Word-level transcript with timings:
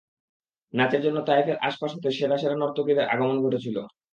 নাচের 0.73 1.01
জন্য 1.05 1.17
তায়েফের 1.27 1.57
আশ-পাশ 1.61 1.91
হতে 1.95 2.09
সেরা 2.11 2.35
সেরা 2.37 2.55
নর্তকীর 2.57 2.97
আগমন 3.05 3.37
ঘটেছিল। 3.45 3.77